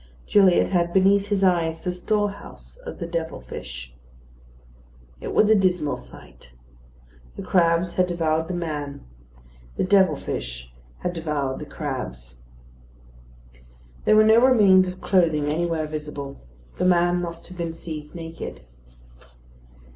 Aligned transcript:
Gilliatt 0.25 0.71
had 0.71 0.93
beneath 0.93 1.27
his 1.27 1.43
eyes 1.43 1.79
the 1.81 1.91
storehouse 1.91 2.75
of 2.87 2.97
the 2.97 3.05
devil 3.05 3.39
fish. 3.39 3.93
It 5.19 5.31
was 5.31 5.47
a 5.47 5.53
dismal 5.55 5.97
sight. 5.97 6.49
The 7.35 7.43
crabs 7.43 7.97
had 7.97 8.07
devoured 8.07 8.47
the 8.47 8.55
man: 8.55 9.05
the 9.77 9.83
devil 9.83 10.15
fish 10.15 10.73
had 11.01 11.13
devoured 11.13 11.59
the 11.59 11.67
crabs. 11.67 12.37
There 14.05 14.15
were 14.15 14.23
no 14.23 14.39
remains 14.39 14.87
of 14.87 15.01
clothing 15.01 15.45
anywhere 15.49 15.85
visible. 15.85 16.47
The 16.79 16.85
man 16.85 17.21
must 17.21 17.45
have 17.49 17.57
been 17.59 17.71
seized 17.73 18.15
naked. 18.15 18.61